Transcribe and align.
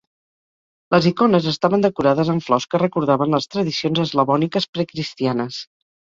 Les 0.95 1.07
icones 1.09 1.49
estaven 1.51 1.83
decorades 1.85 2.31
amb 2.35 2.45
flors 2.47 2.67
que 2.73 2.81
recordaven 2.85 3.37
les 3.37 3.49
tradicions 3.57 4.03
eslavòniques 4.07 4.69
pre-Cristianes. 4.75 5.63